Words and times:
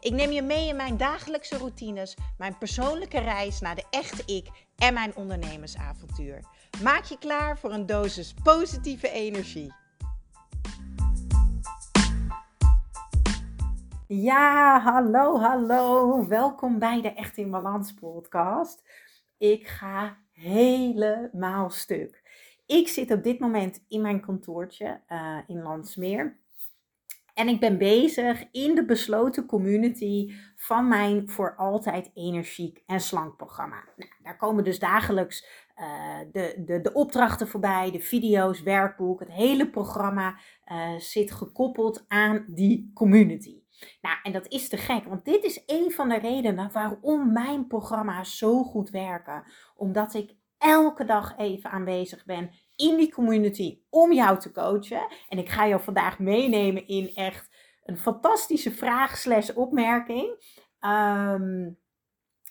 Ik 0.00 0.12
neem 0.12 0.30
je 0.30 0.42
mee 0.42 0.68
in 0.68 0.76
mijn 0.76 0.96
dagelijkse 0.96 1.56
routines, 1.58 2.16
mijn 2.36 2.58
persoonlijke 2.58 3.18
reis 3.18 3.60
naar 3.60 3.74
de 3.74 3.84
echte 3.90 4.34
ik 4.34 4.48
en 4.76 4.94
mijn 4.94 5.16
ondernemersavontuur. 5.16 6.44
Maak 6.82 7.04
je 7.04 7.18
klaar 7.18 7.58
voor 7.58 7.72
een 7.72 7.86
dosis 7.86 8.34
positieve 8.42 9.10
energie. 9.10 9.72
Ja, 14.06 14.80
hallo, 14.80 15.38
hallo. 15.38 16.26
Welkom 16.26 16.78
bij 16.78 17.00
de 17.00 17.12
Echt 17.12 17.36
in 17.36 17.50
Balans 17.50 17.92
podcast. 17.92 18.82
Ik 19.38 19.66
ga 19.66 20.16
helemaal 20.32 21.70
stuk. 21.70 22.22
Ik 22.66 22.88
zit 22.88 23.10
op 23.10 23.22
dit 23.22 23.38
moment 23.38 23.84
in 23.88 24.00
mijn 24.00 24.20
kantoortje 24.20 25.00
uh, 25.08 25.38
in 25.46 25.62
Landsmeer. 25.62 26.36
En 27.38 27.48
ik 27.48 27.60
ben 27.60 27.78
bezig 27.78 28.44
in 28.52 28.74
de 28.74 28.84
besloten 28.84 29.46
community 29.46 30.34
van 30.56 30.88
mijn 30.88 31.28
voor 31.28 31.56
altijd 31.56 32.10
energiek 32.14 32.82
en 32.86 33.00
slank 33.00 33.36
programma. 33.36 33.84
Nou, 33.96 34.10
daar 34.22 34.36
komen 34.36 34.64
dus 34.64 34.78
dagelijks 34.78 35.46
uh, 35.76 36.18
de, 36.32 36.62
de, 36.66 36.80
de 36.80 36.92
opdrachten 36.92 37.48
voorbij, 37.48 37.90
de 37.90 38.00
video's, 38.00 38.62
werkboek. 38.62 39.20
Het 39.20 39.32
hele 39.32 39.70
programma 39.70 40.38
uh, 40.66 40.96
zit 40.96 41.30
gekoppeld 41.30 42.04
aan 42.08 42.44
die 42.48 42.90
community. 42.94 43.62
Nou, 44.00 44.16
en 44.22 44.32
dat 44.32 44.48
is 44.48 44.68
te 44.68 44.76
gek, 44.76 45.04
want 45.04 45.24
dit 45.24 45.44
is 45.44 45.62
een 45.66 45.90
van 45.90 46.08
de 46.08 46.18
redenen 46.18 46.72
waarom 46.72 47.32
mijn 47.32 47.66
programma's 47.66 48.38
zo 48.38 48.62
goed 48.62 48.90
werken. 48.90 49.44
Omdat 49.76 50.14
ik 50.14 50.36
elke 50.58 51.04
dag 51.04 51.36
even 51.36 51.70
aanwezig 51.70 52.24
ben 52.24 52.50
in 52.76 52.96
die 52.96 53.12
community 53.12 53.80
om 53.90 54.12
jou 54.12 54.38
te 54.38 54.52
coachen. 54.52 55.06
En 55.28 55.38
ik 55.38 55.48
ga 55.48 55.68
jou 55.68 55.82
vandaag 55.82 56.18
meenemen 56.18 56.86
in 56.86 57.14
echt 57.14 57.50
een 57.84 57.98
fantastische 57.98 58.70
vraag 58.70 59.16
slash 59.16 59.50
opmerking. 59.50 60.26
Um, 60.80 61.78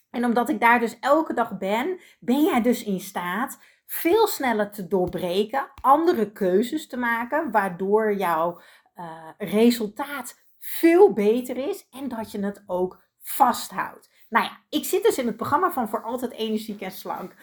en 0.09 0.25
omdat 0.25 0.49
ik 0.49 0.59
daar 0.59 0.79
dus 0.79 0.99
elke 0.99 1.33
dag 1.33 1.57
ben, 1.57 1.99
ben 2.19 2.43
jij 2.43 2.61
dus 2.61 2.83
in 2.83 2.99
staat 2.99 3.59
veel 3.85 4.27
sneller 4.27 4.71
te 4.71 4.87
doorbreken, 4.87 5.71
andere 5.81 6.31
keuzes 6.31 6.87
te 6.87 6.97
maken, 6.97 7.51
waardoor 7.51 8.15
jouw 8.15 8.61
uh, 8.95 9.29
resultaat 9.37 10.45
veel 10.59 11.13
beter 11.13 11.57
is 11.57 11.87
en 11.89 12.07
dat 12.07 12.31
je 12.31 12.39
het 12.39 12.63
ook 12.65 13.03
vasthoudt. 13.21 14.09
Nou 14.29 14.45
ja, 14.45 14.57
ik 14.69 14.85
zit 14.85 15.03
dus 15.03 15.17
in 15.17 15.27
het 15.27 15.37
programma 15.37 15.71
van 15.71 15.89
Voor 15.89 16.03
Altijd 16.03 16.31
Energiek 16.31 16.81
en 16.81 16.91
Slank. 16.91 17.35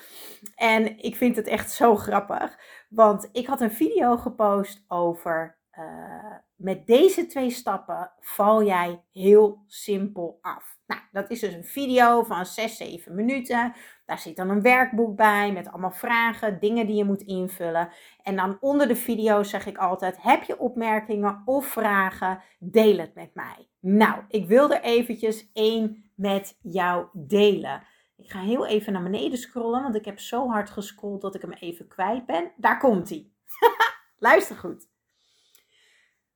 En 0.54 0.98
ik 0.98 1.16
vind 1.16 1.36
het 1.36 1.46
echt 1.46 1.72
zo 1.72 1.96
grappig. 1.96 2.58
Want 2.88 3.28
ik 3.32 3.46
had 3.46 3.60
een 3.60 3.72
video 3.72 4.16
gepost 4.16 4.84
over. 4.88 5.62
Uh, 5.78 6.36
met 6.56 6.86
deze 6.86 7.26
twee 7.26 7.50
stappen 7.50 8.12
val 8.20 8.64
jij 8.64 9.02
heel 9.12 9.62
simpel 9.66 10.38
af. 10.40 10.78
Nou, 10.86 11.00
dat 11.12 11.30
is 11.30 11.40
dus 11.40 11.52
een 11.52 11.64
video 11.64 12.22
van 12.22 12.46
6, 12.46 12.76
7 12.76 13.14
minuten. 13.14 13.74
Daar 14.06 14.18
zit 14.18 14.36
dan 14.36 14.50
een 14.50 14.62
werkboek 14.62 15.16
bij 15.16 15.52
met 15.52 15.68
allemaal 15.68 15.92
vragen, 15.92 16.60
dingen 16.60 16.86
die 16.86 16.96
je 16.96 17.04
moet 17.04 17.22
invullen. 17.22 17.88
En 18.22 18.36
dan 18.36 18.56
onder 18.60 18.88
de 18.88 18.96
video 18.96 19.42
zeg 19.42 19.66
ik 19.66 19.78
altijd: 19.78 20.22
heb 20.22 20.42
je 20.42 20.58
opmerkingen 20.58 21.42
of 21.44 21.66
vragen? 21.66 22.42
Deel 22.58 22.98
het 22.98 23.14
met 23.14 23.34
mij. 23.34 23.68
Nou, 23.80 24.22
ik 24.28 24.46
wil 24.46 24.72
er 24.72 24.82
eventjes 24.82 25.50
één 25.52 26.03
met 26.14 26.58
jou 26.60 27.06
delen. 27.12 27.82
Ik 28.16 28.30
ga 28.30 28.40
heel 28.40 28.66
even 28.66 28.92
naar 28.92 29.02
beneden 29.02 29.38
scrollen, 29.38 29.82
want 29.82 29.94
ik 29.94 30.04
heb 30.04 30.18
zo 30.18 30.48
hard 30.48 30.70
gescrolld 30.70 31.20
dat 31.20 31.34
ik 31.34 31.40
hem 31.40 31.52
even 31.52 31.88
kwijt 31.88 32.26
ben. 32.26 32.52
Daar 32.56 32.78
komt 32.78 33.08
hij. 33.08 33.30
Luister 34.18 34.56
goed. 34.56 34.88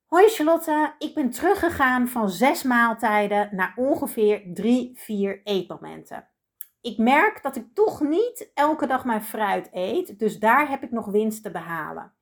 Hoi 0.06 0.28
Charlotte, 0.28 0.94
ik 0.98 1.14
ben 1.14 1.30
teruggegaan 1.30 2.08
van 2.08 2.30
zes 2.30 2.62
maaltijden 2.62 3.48
naar 3.52 3.72
ongeveer 3.76 4.42
drie, 4.54 4.92
vier 4.94 5.40
eetmomenten. 5.44 6.28
Ik 6.80 6.98
merk 6.98 7.42
dat 7.42 7.56
ik 7.56 7.74
toch 7.74 8.00
niet 8.00 8.50
elke 8.54 8.86
dag 8.86 9.04
mijn 9.04 9.22
fruit 9.22 9.68
eet, 9.72 10.18
dus 10.18 10.38
daar 10.38 10.68
heb 10.68 10.82
ik 10.82 10.90
nog 10.90 11.06
winst 11.06 11.42
te 11.42 11.50
behalen. 11.50 12.12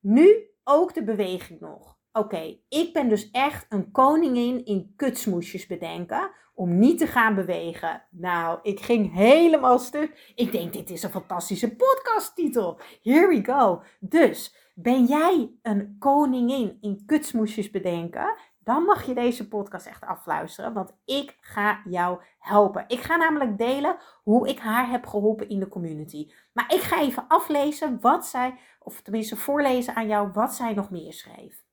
Nu 0.00 0.50
ook 0.64 0.94
de 0.94 1.04
beweging 1.04 1.60
nog. 1.60 1.98
Oké, 2.12 2.56
ik 2.68 2.92
ben 2.92 3.08
dus 3.08 3.30
echt 3.30 3.66
een 3.68 3.90
koningin 3.90 4.64
in 4.64 4.92
kutsmoesjes 4.96 5.66
bedenken 5.66 6.30
om 6.54 6.78
niet 6.78 6.98
te 6.98 7.06
gaan 7.06 7.34
bewegen. 7.34 8.02
Nou, 8.10 8.58
ik 8.62 8.80
ging 8.80 9.14
helemaal 9.14 9.78
stuk. 9.78 10.32
Ik 10.34 10.52
denk, 10.52 10.72
dit 10.72 10.90
is 10.90 11.02
een 11.02 11.10
fantastische 11.10 11.76
podcasttitel. 11.76 12.80
Here 13.02 13.28
we 13.28 13.44
go. 13.44 13.82
Dus, 14.00 14.56
ben 14.74 15.04
jij 15.04 15.50
een 15.62 15.96
koningin 15.98 16.78
in 16.80 17.02
kutsmoesjes 17.06 17.70
bedenken? 17.70 18.36
Dan 18.58 18.82
mag 18.82 19.06
je 19.06 19.14
deze 19.14 19.48
podcast 19.48 19.86
echt 19.86 20.04
afluisteren, 20.04 20.72
want 20.72 20.96
ik 21.04 21.36
ga 21.40 21.80
jou 21.84 22.22
helpen. 22.38 22.84
Ik 22.88 23.00
ga 23.00 23.16
namelijk 23.16 23.58
delen 23.58 23.96
hoe 24.22 24.48
ik 24.48 24.58
haar 24.58 24.90
heb 24.90 25.06
geholpen 25.06 25.48
in 25.48 25.60
de 25.60 25.68
community. 25.68 26.30
Maar 26.52 26.74
ik 26.74 26.80
ga 26.80 27.00
even 27.00 27.24
aflezen 27.28 28.00
wat 28.00 28.26
zij, 28.26 28.58
of 28.78 29.00
tenminste 29.00 29.36
voorlezen 29.36 29.94
aan 29.94 30.06
jou 30.06 30.30
wat 30.32 30.54
zij 30.54 30.74
nog 30.74 30.90
meer 30.90 31.12
schreef. 31.12 31.68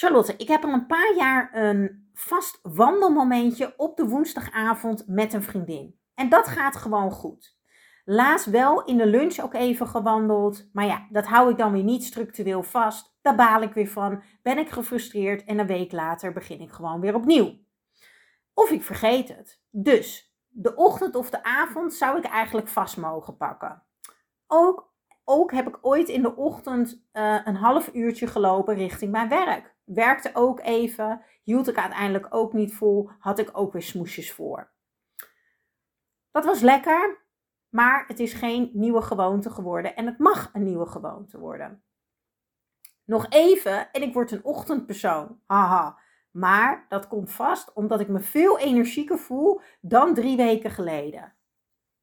Charlotte, 0.00 0.36
ik 0.36 0.48
heb 0.48 0.64
al 0.64 0.72
een 0.72 0.86
paar 0.86 1.14
jaar 1.16 1.50
een 1.52 2.10
vast 2.14 2.58
wandelmomentje 2.62 3.74
op 3.76 3.96
de 3.96 4.08
woensdagavond 4.08 5.04
met 5.06 5.32
een 5.32 5.42
vriendin. 5.42 5.98
En 6.14 6.28
dat 6.28 6.48
gaat 6.48 6.76
gewoon 6.76 7.10
goed. 7.10 7.58
Laatst 8.04 8.46
wel 8.46 8.84
in 8.84 8.96
de 8.96 9.06
lunch 9.06 9.38
ook 9.40 9.54
even 9.54 9.86
gewandeld. 9.86 10.68
Maar 10.72 10.84
ja, 10.84 11.06
dat 11.10 11.26
hou 11.26 11.50
ik 11.50 11.58
dan 11.58 11.72
weer 11.72 11.82
niet 11.82 12.04
structureel 12.04 12.62
vast. 12.62 13.16
Daar 13.22 13.34
baal 13.34 13.62
ik 13.62 13.72
weer 13.72 13.88
van. 13.88 14.22
Ben 14.42 14.58
ik 14.58 14.68
gefrustreerd 14.68 15.44
en 15.44 15.58
een 15.58 15.66
week 15.66 15.92
later 15.92 16.32
begin 16.32 16.60
ik 16.60 16.70
gewoon 16.70 17.00
weer 17.00 17.14
opnieuw. 17.14 17.58
Of 18.54 18.70
ik 18.70 18.82
vergeet 18.82 19.28
het. 19.28 19.62
Dus 19.70 20.36
de 20.48 20.74
ochtend 20.74 21.14
of 21.14 21.30
de 21.30 21.42
avond 21.42 21.94
zou 21.94 22.18
ik 22.18 22.24
eigenlijk 22.24 22.68
vast 22.68 22.96
mogen 22.96 23.36
pakken. 23.36 23.82
Ook, 24.46 24.92
ook 25.24 25.52
heb 25.52 25.68
ik 25.68 25.78
ooit 25.80 26.08
in 26.08 26.22
de 26.22 26.36
ochtend 26.36 27.08
uh, 27.12 27.40
een 27.44 27.56
half 27.56 27.90
uurtje 27.94 28.26
gelopen 28.26 28.74
richting 28.74 29.12
mijn 29.12 29.28
werk. 29.28 29.76
Werkte 29.88 30.30
ook 30.34 30.60
even, 30.60 31.22
hield 31.42 31.68
ik 31.68 31.76
uiteindelijk 31.76 32.26
ook 32.34 32.52
niet 32.52 32.74
vol, 32.74 33.10
had 33.18 33.38
ik 33.38 33.50
ook 33.52 33.72
weer 33.72 33.82
smoesjes 33.82 34.32
voor. 34.32 34.70
Dat 36.30 36.44
was 36.44 36.60
lekker, 36.60 37.26
maar 37.68 38.04
het 38.06 38.18
is 38.18 38.32
geen 38.32 38.70
nieuwe 38.72 39.02
gewoonte 39.02 39.50
geworden 39.50 39.96
en 39.96 40.06
het 40.06 40.18
mag 40.18 40.50
een 40.52 40.62
nieuwe 40.62 40.86
gewoonte 40.86 41.38
worden. 41.38 41.82
Nog 43.04 43.26
even 43.28 43.92
en 43.92 44.02
ik 44.02 44.14
word 44.14 44.30
een 44.30 44.44
ochtendpersoon. 44.44 45.40
Haha. 45.46 45.98
Maar 46.30 46.86
dat 46.88 47.08
komt 47.08 47.32
vast 47.32 47.72
omdat 47.72 48.00
ik 48.00 48.08
me 48.08 48.20
veel 48.20 48.58
energieker 48.58 49.18
voel 49.18 49.60
dan 49.80 50.14
drie 50.14 50.36
weken 50.36 50.70
geleden. 50.70 51.34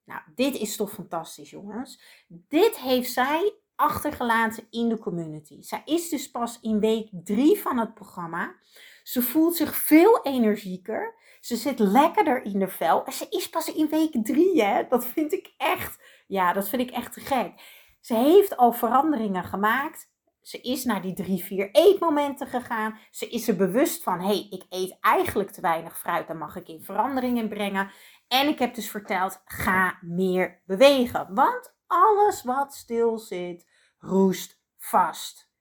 Nou, 0.04 0.22
dit 0.36 0.56
is 0.56 0.76
toch 0.76 0.92
fantastisch, 0.92 1.50
jongens. 1.50 2.02
Dit 2.28 2.78
heeft 2.78 3.12
zij 3.12 3.54
achtergelaten 3.76 4.68
in 4.70 4.90
de 4.90 4.98
community. 4.98 5.62
Zij 5.62 5.82
is 5.86 6.10
dus 6.10 6.32
pas 6.32 6.60
in 6.62 6.80
week 6.80 7.10
drie 7.12 7.60
van 7.60 7.78
het 7.78 7.94
programma. 7.94 8.56
Ze 9.04 9.22
voelt 9.22 9.56
zich 9.56 9.76
veel 9.76 10.20
energieker. 10.24 11.16
Ze 11.40 11.56
zit 11.56 11.80
lekkerder 11.80 12.44
in 12.44 12.60
de 12.60 12.68
vel. 12.68 13.06
En 13.06 13.14
ze 13.14 13.28
is 13.30 13.50
pas 13.50 13.74
in 13.74 13.90
week 13.90 14.26
drie, 14.26 14.64
hè. 14.64 14.88
Dat 14.88 15.06
vind 15.06 15.34
ik 15.34 15.54
echt, 15.58 16.04
ja, 16.28 16.54
dat 16.54 16.70
vind 16.70 16.82
ik 16.82 16.92
echt 16.92 17.14
te 17.14 17.20
gek. 17.20 17.54
Ze 18.02 18.16
heeft 18.16 18.58
al 18.58 18.72
veranderingen 18.72 19.44
gemaakt. 19.44 20.14
Ze 20.42 20.62
is 20.62 20.84
naar 20.84 21.02
die 21.02 21.14
drie, 21.14 21.44
vier 21.44 21.72
eetmomenten 21.72 22.48
gegaan. 22.48 23.00
Ze 23.12 23.30
is 23.30 23.48
er 23.48 23.56
bewust 23.56 24.04
van, 24.04 24.20
hé, 24.20 24.26
hey, 24.26 24.48
ik 24.50 24.66
eet 24.70 24.98
eigenlijk 25.02 25.52
te 25.52 25.62
weinig 25.62 26.00
fruit. 26.00 26.28
Dan 26.28 26.38
mag 26.38 26.56
ik 26.56 26.68
in 26.68 26.84
veranderingen 26.84 27.50
brengen. 27.50 27.92
En 28.28 28.48
ik 28.48 28.60
heb 28.60 28.76
dus 28.76 28.90
verteld, 28.90 29.42
ga 29.46 29.98
meer 30.02 30.62
bewegen. 30.66 31.34
Want 31.34 31.76
alles 31.88 32.44
wat 32.44 32.74
stil 32.74 33.18
zit, 33.18 33.66
roest 34.06 34.62
vast. 34.78 35.54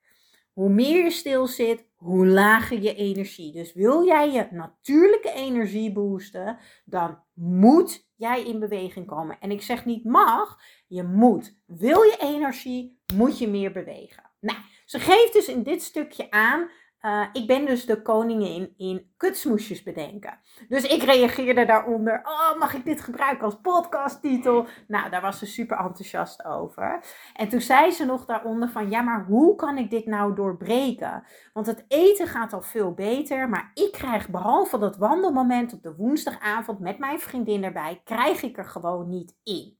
Hoe 0.52 0.68
meer 0.68 1.04
je 1.04 1.10
stil 1.10 1.46
zit, 1.46 1.86
hoe 1.94 2.26
lager 2.26 2.82
je 2.82 2.94
energie. 2.94 3.52
Dus 3.52 3.72
wil 3.72 4.04
jij 4.04 4.32
je 4.32 4.48
natuurlijke 4.50 5.32
energie 5.32 5.92
boosten, 5.92 6.58
dan 6.84 7.22
moet 7.34 8.10
jij 8.16 8.44
in 8.44 8.58
beweging 8.58 9.06
komen. 9.06 9.40
En 9.40 9.50
ik 9.50 9.62
zeg 9.62 9.84
niet 9.84 10.04
mag, 10.04 10.58
je 10.86 11.02
moet. 11.02 11.58
Wil 11.66 12.02
je 12.02 12.16
energie, 12.20 13.02
moet 13.14 13.38
je 13.38 13.48
meer 13.48 13.72
bewegen. 13.72 14.30
Nou, 14.40 14.58
ze 14.84 14.98
geeft 14.98 15.32
dus 15.32 15.48
in 15.48 15.62
dit 15.62 15.82
stukje 15.82 16.30
aan 16.30 16.70
uh, 17.04 17.26
ik 17.32 17.46
ben 17.46 17.66
dus 17.66 17.86
de 17.86 18.02
koningin 18.02 18.74
in 18.76 19.12
kutsmoesjes 19.16 19.82
bedenken. 19.82 20.38
Dus 20.68 20.84
ik 20.84 21.02
reageerde 21.02 21.64
daaronder. 21.64 22.20
Oh, 22.22 22.58
mag 22.58 22.74
ik 22.74 22.84
dit 22.84 23.00
gebruiken 23.00 23.44
als 23.44 23.60
podcasttitel? 23.62 24.66
Nou, 24.86 25.10
daar 25.10 25.20
was 25.20 25.38
ze 25.38 25.46
super 25.46 25.78
enthousiast 25.78 26.44
over. 26.44 27.04
En 27.34 27.48
toen 27.48 27.60
zei 27.60 27.90
ze 27.90 28.04
nog 28.04 28.24
daaronder 28.24 28.68
van, 28.68 28.90
ja, 28.90 29.00
maar 29.00 29.24
hoe 29.24 29.54
kan 29.54 29.78
ik 29.78 29.90
dit 29.90 30.06
nou 30.06 30.34
doorbreken? 30.34 31.24
Want 31.52 31.66
het 31.66 31.84
eten 31.88 32.26
gaat 32.26 32.52
al 32.52 32.62
veel 32.62 32.92
beter, 32.92 33.48
maar 33.48 33.70
ik 33.74 33.92
krijg 33.92 34.28
behalve 34.28 34.78
dat 34.78 34.96
wandelmoment 34.96 35.72
op 35.72 35.82
de 35.82 35.94
woensdagavond 35.94 36.78
met 36.78 36.98
mijn 36.98 37.20
vriendin 37.20 37.64
erbij, 37.64 38.00
krijg 38.04 38.42
ik 38.42 38.58
er 38.58 38.66
gewoon 38.66 39.08
niet 39.08 39.36
in. 39.42 39.78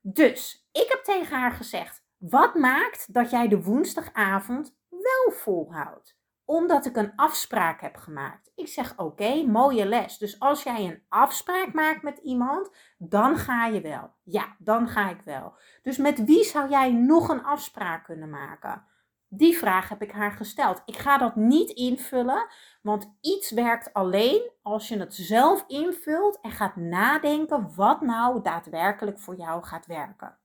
Dus 0.00 0.68
ik 0.72 0.86
heb 0.88 1.04
tegen 1.04 1.38
haar 1.38 1.52
gezegd, 1.52 2.04
wat 2.16 2.54
maakt 2.54 3.12
dat 3.12 3.30
jij 3.30 3.48
de 3.48 3.62
woensdagavond 3.62 4.76
wel 4.88 5.32
volhoudt? 5.32 6.22
Omdat 6.44 6.86
ik 6.86 6.96
een 6.96 7.12
afspraak 7.16 7.80
heb 7.80 7.96
gemaakt. 7.96 8.52
Ik 8.54 8.68
zeg 8.68 8.98
oké, 8.98 9.42
mooie 9.46 9.86
les. 9.86 10.18
Dus 10.18 10.40
als 10.40 10.62
jij 10.62 10.84
een 10.84 11.02
afspraak 11.08 11.72
maakt 11.72 12.02
met 12.02 12.18
iemand, 12.18 12.70
dan 12.98 13.36
ga 13.36 13.66
je 13.66 13.80
wel. 13.80 14.10
Ja, 14.22 14.56
dan 14.58 14.88
ga 14.88 15.10
ik 15.10 15.20
wel. 15.24 15.54
Dus 15.82 15.96
met 15.96 16.24
wie 16.24 16.44
zou 16.44 16.68
jij 16.68 16.92
nog 16.92 17.28
een 17.28 17.44
afspraak 17.44 18.04
kunnen 18.04 18.30
maken? 18.30 18.84
Die 19.28 19.58
vraag 19.58 19.88
heb 19.88 20.02
ik 20.02 20.12
haar 20.12 20.32
gesteld. 20.32 20.82
Ik 20.84 20.96
ga 20.96 21.18
dat 21.18 21.36
niet 21.36 21.70
invullen, 21.70 22.46
want 22.82 23.16
iets 23.20 23.50
werkt 23.50 23.92
alleen 23.92 24.50
als 24.62 24.88
je 24.88 24.98
het 24.98 25.14
zelf 25.14 25.64
invult 25.66 26.40
en 26.40 26.50
gaat 26.50 26.76
nadenken 26.76 27.74
wat 27.74 28.00
nou 28.00 28.42
daadwerkelijk 28.42 29.18
voor 29.18 29.36
jou 29.36 29.62
gaat 29.62 29.86
werken. 29.86 30.38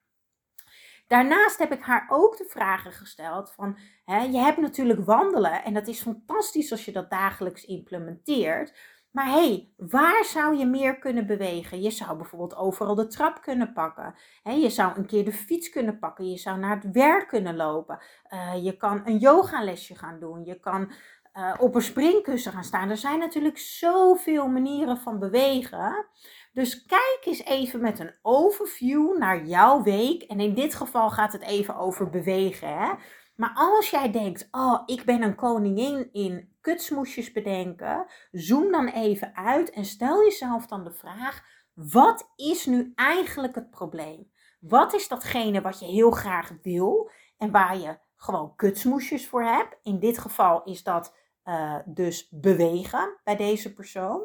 Daarnaast 1.09 1.59
heb 1.59 1.71
ik 1.71 1.81
haar 1.81 2.06
ook 2.09 2.38
de 2.38 2.45
vragen 2.47 2.91
gesteld 2.91 3.51
van, 3.51 3.77
hè, 4.06 4.21
je 4.21 4.38
hebt 4.38 4.57
natuurlijk 4.57 5.06
wandelen 5.06 5.63
en 5.63 5.73
dat 5.73 5.88
is 5.88 6.01
fantastisch 6.01 6.71
als 6.71 6.85
je 6.85 6.91
dat 6.91 7.09
dagelijks 7.09 7.65
implementeert. 7.65 8.77
Maar 9.11 9.25
hé, 9.25 9.31
hey, 9.31 9.69
waar 9.77 10.25
zou 10.25 10.57
je 10.57 10.65
meer 10.65 11.00
kunnen 11.00 11.27
bewegen? 11.27 11.81
Je 11.81 11.91
zou 11.91 12.17
bijvoorbeeld 12.17 12.56
overal 12.56 12.95
de 12.95 13.07
trap 13.07 13.41
kunnen 13.41 13.73
pakken. 13.73 14.15
je 14.44 14.69
zou 14.69 14.97
een 14.97 15.06
keer 15.06 15.25
de 15.25 15.31
fiets 15.31 15.69
kunnen 15.69 16.00
pakken. 16.00 16.29
Je 16.29 16.38
zou 16.38 16.59
naar 16.59 16.75
het 16.75 16.91
werk 16.91 17.27
kunnen 17.27 17.56
lopen. 17.56 18.00
Uh, 18.33 18.63
je 18.63 18.77
kan 18.77 19.01
een 19.06 19.17
yogalesje 19.17 19.95
gaan 19.95 20.19
doen. 20.19 20.45
Je 20.45 20.59
kan 20.59 20.91
uh, 21.33 21.53
op 21.59 21.75
een 21.75 21.81
springkussen 21.81 22.51
gaan 22.51 22.63
staan. 22.63 22.89
Er 22.89 22.97
zijn 22.97 23.19
natuurlijk 23.19 23.57
zoveel 23.57 24.47
manieren 24.47 24.97
van 24.97 25.19
bewegen. 25.19 26.06
Dus 26.51 26.86
kijk 26.86 27.19
eens 27.22 27.44
even 27.44 27.81
met 27.81 28.00
een 28.00 28.16
overview 28.22 29.18
naar 29.18 29.46
jouw 29.46 29.84
week. 29.84 30.22
En 30.22 30.40
in 30.40 30.54
dit 30.54 30.75
geval 30.75 31.10
gaat 31.10 31.34
het 31.34 31.42
even 31.42 31.75
over 31.75 32.10
bewegen. 32.10 32.78
Hè? 32.78 32.94
Maar 33.36 33.51
als 33.56 33.90
jij 33.90 34.12
denkt, 34.12 34.48
oh, 34.51 34.84
ik 34.86 35.04
ben 35.04 35.22
een 35.22 35.36
koningin 35.36 36.10
in 36.12 36.56
kutsmoesjes 36.62 37.31
bedenken, 37.31 38.06
zoom 38.31 38.72
dan 38.72 38.88
even 38.88 39.36
uit 39.36 39.69
en 39.69 39.86
stel 39.86 40.24
jezelf 40.24 40.66
dan 40.66 40.84
de 40.84 40.94
vraag: 40.94 41.44
wat 41.74 42.34
is 42.36 42.66
nu 42.66 42.92
eigenlijk 42.95 43.56
het 43.56 43.69
probleem? 43.69 44.31
Wat 44.60 44.94
is 44.94 45.07
datgene 45.07 45.62
wat 45.62 45.80
je 45.80 45.86
heel 45.86 46.12
graag 46.12 46.52
wil 46.62 47.12
en 47.38 47.52
waar 47.52 47.78
je 47.78 47.98
gewoon 48.16 48.56
kutsmoesjes 48.56 49.28
voor 49.28 49.44
hebt? 49.44 49.78
In 49.84 50.00
dit 50.00 50.18
geval 50.18 50.63
is 50.63 50.84
dat 50.84 51.16
uh, 51.45 51.80
dus 51.86 52.30
bewegen 52.30 53.19
bij 53.24 53.36
deze 53.36 53.74
persoon. 53.74 54.22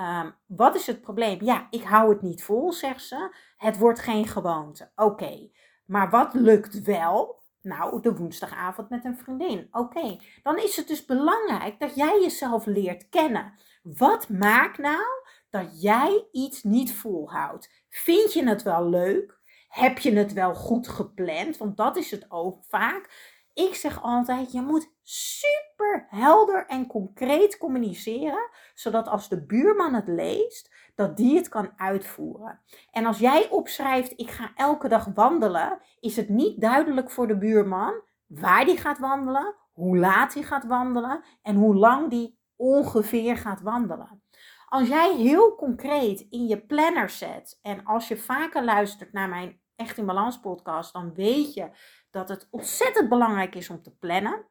Um, 0.00 0.34
wat 0.46 0.74
is 0.74 0.86
het 0.86 1.00
probleem? 1.00 1.38
Ja, 1.42 1.66
ik 1.70 1.82
hou 1.82 2.12
het 2.12 2.22
niet 2.22 2.44
vol, 2.44 2.72
zegt 2.72 3.04
ze. 3.04 3.34
Het 3.56 3.78
wordt 3.78 4.00
geen 4.00 4.26
gewoonte. 4.26 4.90
Oké, 4.94 5.50
maar 5.86 6.10
wat 6.10 6.34
lukt 6.34 6.82
wel? 6.82 7.42
Nou, 7.60 8.00
de 8.00 8.14
woensdagavond 8.14 8.88
met 8.88 9.04
een 9.04 9.16
vriendin. 9.16 9.68
Oké, 9.70 10.16
dan 10.42 10.58
is 10.58 10.76
het 10.76 10.88
dus 10.88 11.04
belangrijk 11.04 11.78
dat 11.78 11.94
jij 11.94 12.20
jezelf 12.22 12.66
leert 12.66 13.08
kennen. 13.08 13.54
Wat 13.82 14.28
maakt 14.28 14.78
nou 14.78 15.04
dat 15.50 15.82
jij 15.82 16.28
iets 16.32 16.62
niet 16.62 16.94
volhoudt? 16.94 17.70
Vind 17.88 18.32
je 18.32 18.48
het 18.48 18.62
wel 18.62 18.88
leuk? 18.88 19.40
Heb 19.68 19.98
je 19.98 20.12
het 20.12 20.32
wel 20.32 20.54
goed 20.54 20.88
gepland? 20.88 21.56
Want 21.56 21.76
dat 21.76 21.96
is 21.96 22.10
het 22.10 22.30
ook 22.30 22.64
vaak. 22.64 23.32
Ik 23.54 23.74
zeg 23.74 24.02
altijd, 24.02 24.52
je 24.52 24.60
moet 24.60 24.92
super 25.02 25.63
helder 26.08 26.66
en 26.66 26.86
concreet 26.86 27.58
communiceren, 27.58 28.50
zodat 28.74 29.08
als 29.08 29.28
de 29.28 29.46
buurman 29.46 29.94
het 29.94 30.08
leest, 30.08 30.74
dat 30.94 31.16
die 31.16 31.36
het 31.36 31.48
kan 31.48 31.72
uitvoeren. 31.76 32.60
En 32.90 33.06
als 33.06 33.18
jij 33.18 33.50
opschrijft, 33.50 34.12
ik 34.16 34.30
ga 34.30 34.50
elke 34.54 34.88
dag 34.88 35.08
wandelen, 35.14 35.78
is 36.00 36.16
het 36.16 36.28
niet 36.28 36.60
duidelijk 36.60 37.10
voor 37.10 37.26
de 37.26 37.38
buurman 37.38 38.02
waar 38.26 38.64
die 38.64 38.76
gaat 38.76 38.98
wandelen, 38.98 39.54
hoe 39.72 39.98
laat 39.98 40.34
hij 40.34 40.42
gaat 40.42 40.66
wandelen 40.66 41.24
en 41.42 41.56
hoe 41.56 41.74
lang 41.74 42.10
die 42.10 42.38
ongeveer 42.56 43.36
gaat 43.36 43.60
wandelen. 43.60 44.22
Als 44.68 44.88
jij 44.88 45.14
heel 45.16 45.54
concreet 45.54 46.26
in 46.30 46.46
je 46.46 46.66
planner 46.66 47.10
zet 47.10 47.58
en 47.62 47.84
als 47.84 48.08
je 48.08 48.16
vaker 48.16 48.64
luistert 48.64 49.12
naar 49.12 49.28
mijn 49.28 49.62
Echt 49.76 49.98
in 49.98 50.06
Balans 50.06 50.40
podcast, 50.40 50.92
dan 50.92 51.14
weet 51.14 51.54
je 51.54 51.70
dat 52.10 52.28
het 52.28 52.48
ontzettend 52.50 53.08
belangrijk 53.08 53.54
is 53.54 53.70
om 53.70 53.82
te 53.82 53.96
plannen. 53.96 54.46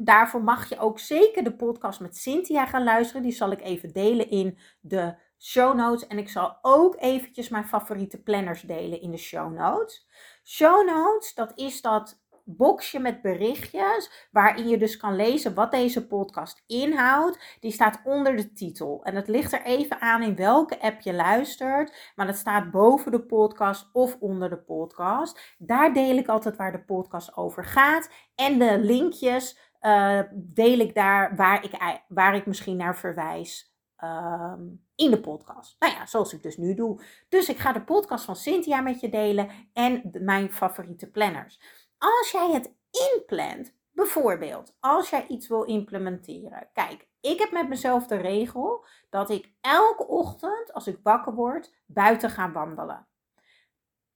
Daarvoor 0.00 0.42
mag 0.42 0.68
je 0.68 0.78
ook 0.78 0.98
zeker 0.98 1.44
de 1.44 1.56
podcast 1.56 2.00
met 2.00 2.16
Cynthia 2.16 2.66
gaan 2.66 2.84
luisteren. 2.84 3.22
Die 3.22 3.32
zal 3.32 3.50
ik 3.50 3.60
even 3.60 3.92
delen 3.92 4.30
in 4.30 4.58
de 4.80 5.14
show 5.38 5.76
notes. 5.76 6.06
En 6.06 6.18
ik 6.18 6.28
zal 6.28 6.58
ook 6.62 6.96
eventjes 6.98 7.48
mijn 7.48 7.66
favoriete 7.66 8.22
planners 8.22 8.62
delen 8.62 9.00
in 9.00 9.10
de 9.10 9.16
show 9.16 9.52
notes. 9.52 10.06
Show 10.44 10.86
notes, 10.86 11.34
dat 11.34 11.52
is 11.54 11.82
dat 11.82 12.20
boxje 12.44 12.98
met 12.98 13.22
berichtjes 13.22 14.28
waarin 14.30 14.68
je 14.68 14.78
dus 14.78 14.96
kan 14.96 15.16
lezen 15.16 15.54
wat 15.54 15.70
deze 15.70 16.06
podcast 16.06 16.62
inhoudt. 16.66 17.56
Die 17.60 17.72
staat 17.72 18.00
onder 18.04 18.36
de 18.36 18.52
titel. 18.52 19.00
En 19.04 19.14
het 19.14 19.28
ligt 19.28 19.52
er 19.52 19.62
even 19.62 20.00
aan 20.00 20.22
in 20.22 20.36
welke 20.36 20.80
app 20.80 21.00
je 21.00 21.14
luistert, 21.14 22.12
maar 22.14 22.26
dat 22.26 22.36
staat 22.36 22.70
boven 22.70 23.12
de 23.12 23.22
podcast 23.22 23.88
of 23.92 24.16
onder 24.20 24.50
de 24.50 24.58
podcast. 24.58 25.40
Daar 25.58 25.92
deel 25.92 26.16
ik 26.16 26.28
altijd 26.28 26.56
waar 26.56 26.72
de 26.72 26.84
podcast 26.84 27.36
over 27.36 27.64
gaat. 27.64 28.10
En 28.34 28.58
de 28.58 28.78
linkjes 28.78 29.67
uh, 29.80 30.20
deel 30.32 30.78
ik 30.78 30.94
daar 30.94 31.36
waar 31.36 31.64
ik, 31.64 32.02
waar 32.08 32.34
ik 32.34 32.46
misschien 32.46 32.76
naar 32.76 32.96
verwijs. 32.96 33.76
Ehm, 33.96 34.62
in 34.94 35.10
de 35.10 35.20
podcast. 35.20 35.76
Nou 35.78 35.92
ja, 35.92 36.06
zoals 36.06 36.32
ik 36.32 36.42
dus 36.42 36.56
nu 36.56 36.74
doe. 36.74 37.02
Dus 37.28 37.48
ik 37.48 37.58
ga 37.58 37.72
de 37.72 37.84
podcast 37.84 38.24
van 38.24 38.36
Cynthia 38.36 38.80
met 38.80 39.00
je 39.00 39.08
delen 39.08 39.50
en 39.72 40.10
mijn 40.12 40.52
favoriete 40.52 41.10
planners. 41.10 41.60
Als 41.98 42.30
jij 42.30 42.50
het 42.52 42.74
inplant, 43.14 43.74
bijvoorbeeld 43.90 44.76
als 44.80 45.10
jij 45.10 45.26
iets 45.26 45.48
wil 45.48 45.62
implementeren. 45.62 46.68
Kijk, 46.72 47.08
ik 47.20 47.38
heb 47.38 47.52
met 47.52 47.68
mezelf 47.68 48.06
de 48.06 48.16
regel 48.16 48.86
dat 49.10 49.30
ik 49.30 49.52
elke 49.60 50.06
ochtend 50.06 50.72
als 50.72 50.86
ik 50.86 51.00
wakker 51.02 51.34
word 51.34 51.74
buiten 51.86 52.30
ga 52.30 52.52
wandelen. 52.52 53.06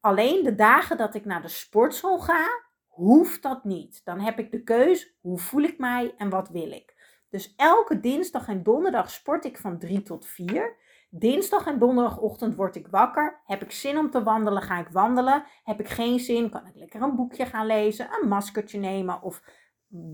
Alleen 0.00 0.44
de 0.44 0.54
dagen 0.54 0.96
dat 0.96 1.14
ik 1.14 1.24
naar 1.24 1.42
de 1.42 1.48
sportschool 1.48 2.18
ga, 2.18 2.46
hoeft 2.92 3.42
dat 3.42 3.64
niet. 3.64 4.04
Dan 4.04 4.20
heb 4.20 4.38
ik 4.38 4.50
de 4.50 4.62
keus 4.62 5.16
hoe 5.20 5.38
voel 5.38 5.62
ik 5.62 5.78
mij 5.78 6.14
en 6.16 6.30
wat 6.30 6.48
wil 6.48 6.70
ik. 6.70 7.00
Dus 7.28 7.54
elke 7.56 8.00
dinsdag 8.00 8.48
en 8.48 8.62
donderdag 8.62 9.10
sport 9.10 9.44
ik 9.44 9.58
van 9.58 9.78
3 9.78 10.02
tot 10.02 10.26
4. 10.26 10.76
Dinsdag 11.10 11.66
en 11.66 11.78
donderdagochtend 11.78 12.54
word 12.54 12.76
ik 12.76 12.86
wakker. 12.86 13.40
Heb 13.44 13.62
ik 13.62 13.72
zin 13.72 13.98
om 13.98 14.10
te 14.10 14.22
wandelen, 14.22 14.62
ga 14.62 14.78
ik 14.78 14.88
wandelen. 14.88 15.44
Heb 15.64 15.80
ik 15.80 15.88
geen 15.88 16.20
zin, 16.20 16.50
kan 16.50 16.66
ik 16.66 16.74
lekker 16.74 17.02
een 17.02 17.16
boekje 17.16 17.46
gaan 17.46 17.66
lezen, 17.66 18.08
een 18.20 18.28
maskertje 18.28 18.78
nemen 18.78 19.22
of 19.22 19.42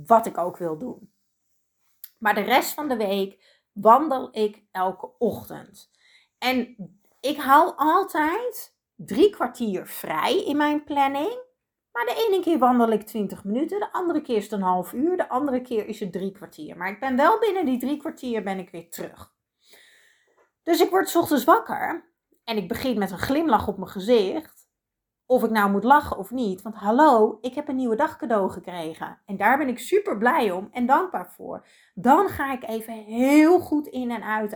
wat 0.07 0.27
ik 0.27 0.39
ook 0.39 0.57
wil 0.57 0.79
doen. 0.79 1.13
Maar 2.19 2.35
de 2.35 2.41
rest 2.41 2.75
van 2.75 2.89
de 2.89 2.97
week 2.97 3.61
wandel 3.73 4.29
ik 4.31 4.65
elke 4.71 5.19
ochtend. 5.19 5.91
En 6.39 6.77
ik 7.21 7.37
hou 7.37 7.73
altijd 7.77 8.77
drie 8.95 9.31
kwartier 9.31 9.87
vrij 9.87 10.45
in 10.45 10.57
mijn 10.57 10.85
planning. 10.85 11.47
Maar 11.99 12.07
de 12.07 12.27
ene 12.29 12.43
keer 12.43 12.59
wandel 12.59 12.89
ik 12.89 13.03
20 13.03 13.45
minuten, 13.45 13.79
de 13.79 13.93
andere 13.93 14.21
keer 14.21 14.37
is 14.37 14.43
het 14.43 14.53
een 14.53 14.63
half 14.63 14.93
uur, 14.93 15.17
de 15.17 15.29
andere 15.29 15.61
keer 15.61 15.87
is 15.87 16.01
het 16.01 16.13
drie 16.13 16.33
kwartier. 16.33 16.77
Maar 16.77 16.89
ik 16.89 17.01
ben 17.01 17.17
wel 17.17 17.39
binnen 17.39 17.65
die 17.65 17.79
drie 17.79 17.97
kwartier 17.97 18.43
ben 18.43 18.59
ik 18.59 18.71
weer 18.71 18.91
terug. 18.91 19.33
Dus 20.63 20.81
ik 20.81 20.91
word 20.91 21.17
ochtends 21.17 21.45
wakker 21.45 22.11
en 22.45 22.57
ik 22.57 22.69
begin 22.69 22.99
met 22.99 23.11
een 23.11 23.19
glimlach 23.19 23.69
op 23.69 23.77
mijn 23.79 23.91
gezicht. 23.91 24.69
Of 25.27 25.45
ik 25.45 25.51
nou 25.51 25.71
moet 25.71 25.85
lachen 25.85 26.17
of 26.17 26.31
niet. 26.31 26.63
Want 26.63 26.75
hallo, 26.75 27.39
ik 27.41 27.55
heb 27.55 27.69
een 27.69 27.77
nieuwe 27.77 27.97
dag 27.97 28.17
cadeau 28.17 28.51
gekregen. 28.51 29.21
En 29.27 29.37
daar 29.37 29.59
ben 29.59 29.69
ik 29.69 29.79
super 29.79 30.19
blij 30.19 30.51
om 30.51 30.69
en 30.73 30.87
dankbaar 30.87 31.33
voor. 31.33 31.67
Dan 31.95 32.29
ga 32.29 32.53
ik 32.53 32.69
even 32.69 32.95
heel 32.95 33.61
goed 33.61 33.87
in 33.87 34.11
en 34.11 34.23
uit 34.23 34.55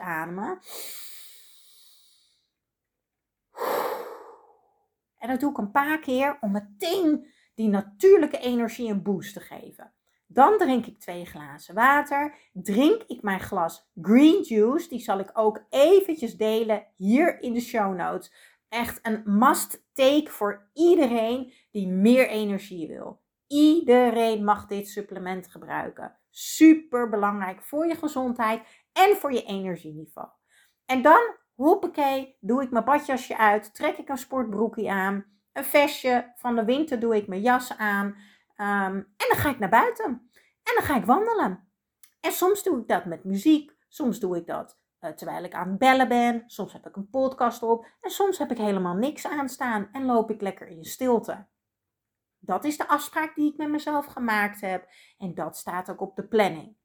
En 5.22 5.28
dat 5.28 5.40
doe 5.40 5.50
ik 5.50 5.58
een 5.58 5.70
paar 5.70 5.98
keer 5.98 6.38
om 6.40 6.52
meteen 6.52 7.26
die 7.54 7.68
natuurlijke 7.68 8.38
energie 8.38 8.90
een 8.90 9.02
boost 9.02 9.34
te 9.34 9.40
geven. 9.40 9.92
Dan 10.26 10.58
drink 10.58 10.86
ik 10.86 11.00
twee 11.00 11.24
glazen 11.24 11.74
water. 11.74 12.34
Drink 12.52 13.02
ik 13.02 13.22
mijn 13.22 13.40
glas 13.40 13.90
green 14.00 14.42
juice. 14.42 14.88
Die 14.88 15.00
zal 15.00 15.18
ik 15.18 15.30
ook 15.32 15.64
eventjes 15.70 16.36
delen 16.36 16.86
hier 16.96 17.40
in 17.40 17.52
de 17.52 17.60
show 17.60 17.96
notes. 17.96 18.32
Echt 18.68 18.98
een 19.02 19.22
must 19.24 19.86
take 19.92 20.30
voor 20.30 20.70
iedereen 20.72 21.52
die 21.70 21.88
meer 21.88 22.28
energie 22.28 22.88
wil. 22.88 23.20
Iedereen 23.46 24.44
mag 24.44 24.66
dit 24.66 24.88
supplement 24.88 25.46
gebruiken. 25.46 26.16
super 26.30 27.08
belangrijk 27.08 27.62
voor 27.62 27.86
je 27.86 27.94
gezondheid 27.94 28.62
en 28.92 29.16
voor 29.16 29.32
je 29.32 29.44
energieniveau. 29.44 30.28
En 30.86 31.02
dan, 31.02 31.36
hoppakee, 31.54 32.36
doe 32.40 32.62
ik 32.62 32.70
mijn 32.70 32.84
badjasje 32.84 33.38
uit, 33.38 33.74
trek 33.74 33.96
ik 33.96 34.08
een 34.08 34.18
sportbroekje 34.18 34.90
aan, 34.90 35.24
een 35.52 35.64
vestje. 35.64 36.32
Van 36.36 36.56
de 36.56 36.64
winter 36.64 37.00
doe 37.00 37.16
ik 37.16 37.26
mijn 37.26 37.40
jas 37.40 37.76
aan. 37.76 38.16
Ehm, 38.56 38.96
en 38.96 39.26
dan 39.28 39.36
ga 39.36 39.50
ik 39.50 39.58
naar 39.58 39.68
buiten. 39.68 40.30
En 40.62 40.74
dan 40.74 40.84
ga 40.84 40.96
ik 40.96 41.04
wandelen. 41.04 41.68
En 42.20 42.32
soms 42.32 42.62
doe 42.62 42.80
ik 42.80 42.88
dat 42.88 43.04
met 43.04 43.24
muziek. 43.24 43.76
Soms 43.88 44.20
doe 44.20 44.36
ik 44.36 44.46
dat 44.46 44.80
uh, 45.00 45.10
terwijl 45.10 45.44
ik 45.44 45.54
aan 45.54 45.68
het 45.68 45.78
bellen 45.78 46.08
ben. 46.08 46.42
Soms 46.46 46.72
heb 46.72 46.86
ik 46.86 46.96
een 46.96 47.10
podcast 47.10 47.62
op. 47.62 47.86
En 48.00 48.10
soms 48.10 48.38
heb 48.38 48.50
ik 48.50 48.58
helemaal 48.58 48.94
niks 48.94 49.26
aanstaan 49.26 49.88
en 49.92 50.04
loop 50.04 50.30
ik 50.30 50.40
lekker 50.40 50.66
in 50.66 50.84
stilte. 50.84 51.46
Dat 52.38 52.64
is 52.64 52.76
de 52.76 52.88
afspraak 52.88 53.34
die 53.34 53.52
ik 53.52 53.56
met 53.56 53.68
mezelf 53.68 54.06
gemaakt 54.06 54.60
heb. 54.60 54.88
En 55.18 55.34
dat 55.34 55.56
staat 55.56 55.90
ook 55.90 56.00
op 56.00 56.16
de 56.16 56.28
planning. 56.28 56.76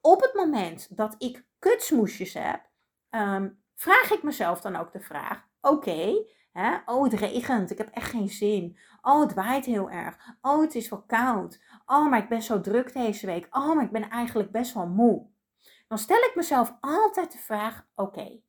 Op 0.00 0.20
het 0.20 0.34
moment 0.34 0.96
dat 0.96 1.14
ik 1.18 1.46
kutsmoesjes 1.58 2.34
heb, 2.34 2.70
ehm, 3.08 3.50
vraag 3.74 4.10
ik 4.10 4.22
mezelf 4.22 4.60
dan 4.60 4.76
ook 4.76 4.92
de 4.92 5.00
vraag: 5.00 5.48
oké, 5.60 6.24
oh 6.86 7.02
het 7.02 7.12
regent, 7.12 7.70
ik 7.70 7.78
heb 7.78 7.88
echt 7.88 8.10
geen 8.10 8.28
zin. 8.28 8.78
Oh 9.02 9.20
het 9.20 9.34
waait 9.34 9.64
heel 9.64 9.90
erg. 9.90 10.36
Oh 10.40 10.60
het 10.60 10.74
is 10.74 10.88
wel 10.88 11.02
koud. 11.02 11.62
Oh 11.86 12.10
maar 12.10 12.22
ik 12.22 12.28
ben 12.28 12.42
zo 12.42 12.60
druk 12.60 12.92
deze 12.92 13.26
week. 13.26 13.56
Oh 13.56 13.74
maar 13.74 13.84
ik 13.84 13.92
ben 13.92 14.10
eigenlijk 14.10 14.50
best 14.50 14.74
wel 14.74 14.86
moe. 14.86 15.26
Dan 15.88 15.98
stel 15.98 16.18
ik 16.18 16.32
mezelf 16.34 16.76
altijd 16.80 17.32
de 17.32 17.38
vraag: 17.38 17.86
oké, 17.94 18.40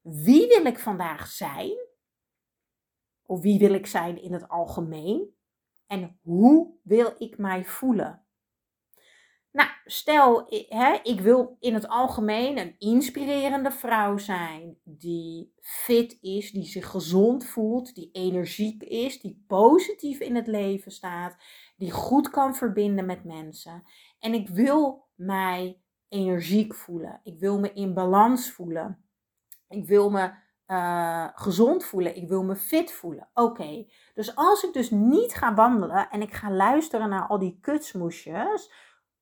wie 0.00 0.48
wil 0.48 0.64
ik 0.64 0.78
vandaag 0.78 1.26
zijn? 1.26 1.76
Of 3.22 3.40
wie 3.40 3.58
wil 3.58 3.74
ik 3.74 3.86
zijn 3.86 4.22
in 4.22 4.32
het 4.32 4.48
algemeen? 4.48 5.36
En 5.86 6.18
hoe 6.22 6.78
wil 6.82 7.14
ik 7.18 7.38
mij 7.38 7.64
voelen? 7.64 8.26
Nou, 9.50 9.68
stel, 9.84 10.46
hè, 10.68 10.98
ik 11.02 11.20
wil 11.20 11.56
in 11.60 11.74
het 11.74 11.88
algemeen 11.88 12.58
een 12.58 12.74
inspirerende 12.78 13.70
vrouw 13.70 14.16
zijn, 14.16 14.78
die 14.84 15.52
fit 15.60 16.18
is, 16.20 16.50
die 16.50 16.64
zich 16.64 16.86
gezond 16.86 17.46
voelt, 17.46 17.94
die 17.94 18.10
energiek 18.12 18.82
is, 18.82 19.20
die 19.20 19.44
positief 19.46 20.20
in 20.20 20.36
het 20.36 20.46
leven 20.46 20.92
staat, 20.92 21.36
die 21.76 21.90
goed 21.90 22.30
kan 22.30 22.54
verbinden 22.54 23.06
met 23.06 23.24
mensen. 23.24 23.82
En 24.18 24.34
ik 24.34 24.48
wil 24.48 25.06
mij 25.14 25.80
energiek 26.08 26.74
voelen. 26.74 27.20
Ik 27.22 27.38
wil 27.38 27.58
me 27.58 27.72
in 27.72 27.94
balans 27.94 28.50
voelen. 28.50 29.04
Ik 29.68 29.86
wil 29.86 30.10
me 30.10 30.32
uh, 30.66 31.28
gezond 31.34 31.84
voelen. 31.84 32.16
Ik 32.16 32.28
wil 32.28 32.42
me 32.42 32.56
fit 32.56 32.92
voelen. 32.92 33.28
Oké, 33.34 33.86
dus 34.14 34.34
als 34.36 34.62
ik 34.62 34.72
dus 34.72 34.90
niet 34.90 35.34
ga 35.34 35.54
wandelen 35.54 36.10
en 36.10 36.22
ik 36.22 36.34
ga 36.34 36.50
luisteren 36.50 37.08
naar 37.08 37.26
al 37.26 37.38
die 37.38 37.58
kutsmoesjes, 37.60 38.72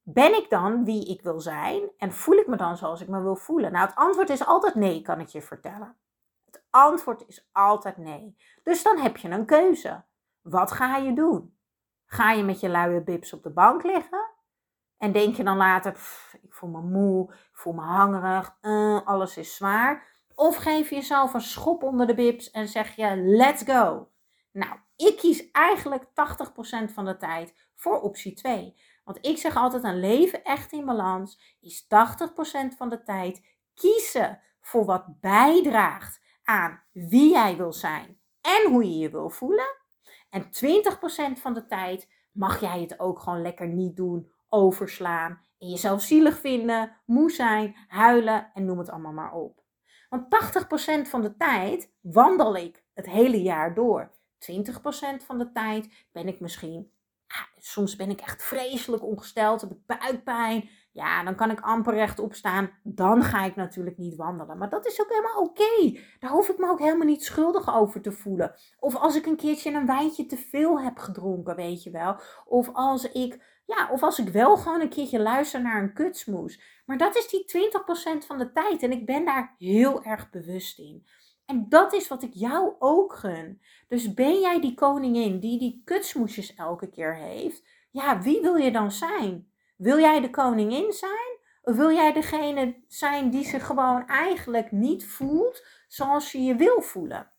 ben 0.09 0.37
ik 0.37 0.51
dan 0.51 0.85
wie 0.85 1.09
ik 1.11 1.23
wil 1.23 1.41
zijn 1.41 1.91
en 1.99 2.13
voel 2.13 2.37
ik 2.37 2.47
me 2.47 2.57
dan 2.57 2.77
zoals 2.77 3.01
ik 3.01 3.09
me 3.09 3.23
wil 3.23 3.37
voelen? 3.37 3.73
Nou, 3.73 3.87
het 3.87 3.97
antwoord 3.97 4.31
is 4.31 4.47
altijd 4.47 4.75
nee, 4.75 5.03
kan 5.03 5.21
ik 5.21 5.29
je 5.29 5.43
vertellen. 5.43 5.97
Het 6.45 6.65
antwoord 6.71 7.25
is 7.27 7.49
altijd 7.53 7.97
nee. 7.97 8.37
Dus 8.63 8.83
dan 8.83 8.99
heb 8.99 9.17
je 9.17 9.29
een 9.29 9.47
keuze. 9.47 10.05
Wat 10.43 10.73
ga 10.73 10.97
je 10.97 11.13
doen? 11.13 11.59
Ga 12.07 12.33
je 12.33 12.43
met 12.43 12.61
je 12.61 12.69
luie 12.69 13.03
bips 13.03 13.33
op 13.33 13.43
de 13.43 13.51
bank 13.51 13.83
liggen? 13.83 14.31
En 14.99 15.13
denk 15.13 15.37
je 15.37 15.45
dan 15.45 15.57
later, 15.57 15.93
ik 16.43 16.55
voel 16.55 16.71
me 16.71 16.81
moe, 16.81 17.33
ik 17.33 17.57
voel 17.57 17.73
me 17.73 17.83
hangerig, 17.83 18.57
uh, 18.63 19.07
alles 19.07 19.37
is 19.37 19.57
zwaar. 19.57 20.07
Of 20.35 20.57
geef 20.57 20.89
je 20.89 20.95
jezelf 20.95 21.35
een 21.35 21.41
schop 21.41 21.83
onder 21.83 22.07
de 22.07 22.15
bips 22.15 22.51
en 22.51 22.69
zeg 22.69 22.97
je, 22.97 23.17
let's 23.17 23.63
go. 23.63 24.11
Nou, 24.53 24.77
ik 24.97 25.17
kies 25.17 25.51
eigenlijk 25.51 26.05
80% 26.05 26.09
van 26.93 27.05
de 27.05 27.17
tijd 27.17 27.71
voor 27.75 28.01
optie 28.01 28.35
2. 28.35 28.77
Want 29.07 29.27
ik 29.27 29.39
zeg 29.39 29.57
altijd, 29.57 29.85
een 29.85 30.01
leven 30.01 30.45
echt 30.45 30.73
in 30.73 30.85
balans 30.85 31.57
is 31.61 31.85
80% 31.85 31.87
van 32.77 32.89
de 32.89 33.03
tijd 33.03 33.47
kiezen 33.75 34.41
voor 34.61 34.85
wat 34.85 35.21
bijdraagt 35.21 36.21
aan 36.45 36.83
wie 36.93 37.31
jij 37.31 37.57
wil 37.57 37.73
zijn 37.73 38.21
en 38.41 38.71
hoe 38.71 38.85
je 38.85 38.99
je 38.99 39.11
wil 39.11 39.31
voelen. 39.31 39.77
En 40.31 40.45
20% 40.45 41.41
van 41.41 41.55
de 41.55 41.67
tijd 41.67 42.09
mag 42.33 42.61
jij 42.61 42.81
het 42.81 43.01
ook 43.01 43.19
gewoon 43.19 43.43
lekker 43.43 43.69
niet 43.69 43.97
doen, 43.97 44.33
overslaan 44.49 45.41
en 45.59 45.69
jezelf 45.69 46.03
zielig 46.03 46.39
vinden, 46.39 46.97
moe 47.05 47.31
zijn, 47.31 47.77
huilen 47.89 48.51
en 48.55 48.65
noem 48.65 48.79
het 48.79 48.91
allemaal 48.91 49.13
maar 49.13 49.33
op. 49.33 49.63
Want 50.09 50.27
80% 51.07 51.09
van 51.09 51.23
de 51.23 51.37
tijd 51.37 51.93
wandel 52.01 52.57
ik 52.57 52.85
het 52.95 53.07
hele 53.07 53.43
jaar 53.43 53.75
door. 53.75 54.15
20% 54.53 55.25
van 55.25 55.39
de 55.39 55.53
tijd 55.53 56.09
ben 56.13 56.29
ik 56.29 56.41
misschien 56.41 56.95
soms 57.67 57.97
ben 57.97 58.11
ik 58.11 58.21
echt 58.21 58.43
vreselijk 58.43 59.03
ongesteld, 59.03 59.61
heb 59.61 59.71
ik 59.71 59.87
buikpijn. 59.87 60.69
Ja, 60.93 61.25
dan 61.25 61.35
kan 61.35 61.51
ik 61.51 61.61
amper 61.61 61.95
rechtop 61.95 62.35
staan. 62.35 62.71
Dan 62.83 63.23
ga 63.23 63.45
ik 63.45 63.57
natuurlijk 63.57 63.99
niet 63.99 64.17
wandelen. 64.17 64.59
Maar 64.59 64.69
dat 64.69 64.87
is 64.87 65.01
ook 65.01 65.09
helemaal 65.09 65.43
oké. 65.43 65.99
Daar 66.19 66.31
hoef 66.31 66.49
ik 66.49 66.59
me 66.59 66.71
ook 66.71 66.79
helemaal 66.79 67.07
niet 67.07 67.25
schuldig 67.25 67.75
over 67.75 68.01
te 68.01 68.13
voelen. 68.13 68.55
Of 68.79 68.97
als 68.97 69.17
ik 69.17 69.27
een 69.27 69.37
keertje 69.37 69.73
een 69.73 69.87
wijntje 69.87 70.27
te 70.27 70.37
veel 70.37 70.81
heb 70.81 70.99
gedronken, 70.99 71.57
weet 71.57 71.83
je 71.83 71.91
wel. 71.91 72.17
Of 72.45 72.71
als 72.73 73.11
ik, 73.11 73.63
ja, 73.67 73.89
of 73.91 74.03
als 74.03 74.19
ik 74.19 74.29
wel 74.29 74.57
gewoon 74.57 74.81
een 74.81 74.89
keertje 74.89 75.21
luister 75.21 75.63
naar 75.63 75.83
een 75.83 75.93
kutsmoes. 75.93 76.61
Maar 76.87 76.99
dat 76.99 77.17
is 77.17 77.29
die 77.29 77.71
20% 78.23 78.27
van 78.27 78.39
de 78.39 78.53
tijd. 78.53 78.83
En 78.83 78.93
ik 78.93 79.07
ben 79.07 79.25
daar 79.25 79.55
heel 79.59 80.03
erg 80.03 80.31
bewust 80.31 80.79
in. 80.79 81.07
En 81.47 81.69
dat 81.69 81.93
is 81.93 82.09
wat 82.09 82.23
ik 82.23 82.33
jou 82.33 82.75
ook 82.79 83.13
gun. 83.13 83.63
Dus 83.89 84.15
ben 84.15 84.41
jij 84.41 84.61
die 84.61 84.75
koningin 84.75 85.41
die 85.41 85.59
die 85.59 85.83
kutsmoesjes 85.85 86.55
elke 86.55 86.89
keer 86.89 87.17
heeft? 87.17 87.63
Ja, 87.91 88.23
wie 88.23 88.41
wil 88.41 88.57
je 88.57 88.71
dan 88.71 88.93
zijn? 88.93 89.51
Wil 89.77 89.99
jij 89.99 90.21
de 90.21 90.31
koningin 90.31 90.93
zijn? 90.93 91.39
Of 91.63 91.77
wil 91.77 91.91
jij 91.91 92.13
degene 92.13 92.83
zijn 92.89 93.31
die 93.31 93.45
zich 93.45 93.67
gewoon 93.67 94.07
eigenlijk 94.07 94.73
niet 94.73 95.07
voelt 95.07 95.67
zoals 95.89 96.33
je 96.33 96.43
je 96.43 96.57
wil 96.57 96.83
voelen? 96.83 97.31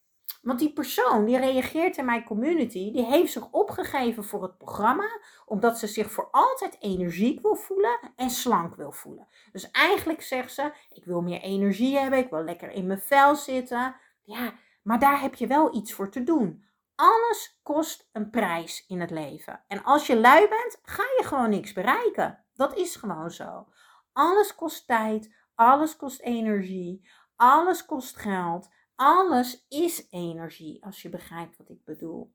Want 0.47 0.59
die 0.59 0.73
persoon 0.73 1.25
die 1.25 1.37
reageert 1.37 1.97
in 1.97 2.05
mijn 2.05 2.23
community, 2.23 2.91
die 2.91 3.05
heeft 3.05 3.31
zich 3.31 3.51
opgegeven 3.51 4.23
voor 4.23 4.43
het 4.43 4.57
programma, 4.57 5.19
omdat 5.45 5.79
ze 5.79 5.87
zich 5.87 6.11
voor 6.11 6.27
altijd 6.31 6.77
energiek 6.79 7.41
wil 7.41 7.55
voelen 7.55 7.99
en 8.15 8.29
slank 8.29 8.75
wil 8.75 8.91
voelen. 8.91 9.27
Dus 9.51 9.71
eigenlijk 9.71 10.21
zegt 10.21 10.53
ze: 10.53 10.71
Ik 10.89 11.05
wil 11.05 11.21
meer 11.21 11.41
energie 11.41 11.97
hebben, 11.97 12.19
ik 12.19 12.29
wil 12.29 12.43
lekker 12.43 12.71
in 12.71 12.87
mijn 12.87 12.99
vel 12.99 13.35
zitten. 13.35 13.95
Ja, 14.21 14.53
maar 14.83 14.99
daar 14.99 15.21
heb 15.21 15.35
je 15.35 15.47
wel 15.47 15.75
iets 15.75 15.93
voor 15.93 16.09
te 16.09 16.23
doen. 16.23 16.65
Alles 16.95 17.59
kost 17.63 18.09
een 18.11 18.29
prijs 18.29 18.85
in 18.87 19.01
het 19.01 19.11
leven. 19.11 19.63
En 19.67 19.83
als 19.83 20.07
je 20.07 20.19
lui 20.19 20.47
bent, 20.47 20.79
ga 20.83 21.03
je 21.17 21.23
gewoon 21.23 21.49
niks 21.49 21.73
bereiken. 21.73 22.43
Dat 22.53 22.75
is 22.77 22.95
gewoon 22.95 23.31
zo. 23.31 23.67
Alles 24.13 24.55
kost 24.55 24.87
tijd, 24.87 25.35
alles 25.55 25.95
kost 25.95 26.21
energie, 26.21 27.09
alles 27.35 27.85
kost 27.85 28.17
geld. 28.17 28.69
Alles 28.97 29.65
is 29.69 30.07
energie, 30.09 30.83
als 30.83 31.01
je 31.01 31.09
begrijpt 31.09 31.57
wat 31.57 31.69
ik 31.69 31.83
bedoel. 31.83 32.33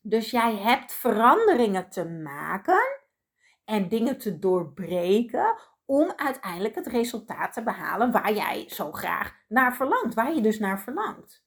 Dus 0.00 0.30
jij 0.30 0.56
hebt 0.56 0.92
veranderingen 0.92 1.90
te 1.90 2.04
maken 2.04 3.00
en 3.64 3.88
dingen 3.88 4.18
te 4.18 4.38
doorbreken 4.38 5.58
om 5.84 6.12
uiteindelijk 6.16 6.74
het 6.74 6.86
resultaat 6.86 7.52
te 7.52 7.62
behalen 7.62 8.12
waar 8.12 8.32
jij 8.32 8.64
zo 8.68 8.92
graag 8.92 9.34
naar 9.48 9.76
verlangt, 9.76 10.14
waar 10.14 10.34
je 10.34 10.40
dus 10.40 10.58
naar 10.58 10.80
verlangt. 10.80 11.44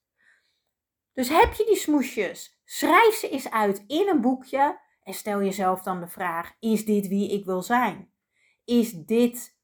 Dus 1.13 1.29
heb 1.29 1.53
je 1.53 1.65
die 1.65 1.75
smoesjes, 1.75 2.62
schrijf 2.65 3.13
ze 3.13 3.29
eens 3.29 3.50
uit 3.50 3.84
in 3.88 4.08
een 4.08 4.22
boekje 4.22 4.79
en 5.03 5.13
stel 5.13 5.43
jezelf 5.43 5.81
dan 5.81 6.00
de 6.00 6.08
vraag: 6.08 6.55
is 6.60 6.86
dit 6.86 7.08
wie 7.08 7.31
ik 7.31 7.46
wil 7.46 7.62
zijn? 7.62 8.12
Is 8.65 8.91
dit 8.91 9.58